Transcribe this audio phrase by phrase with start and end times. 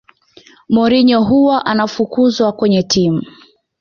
[0.75, 3.21] mourinho huwa anafukuzwakwenye timu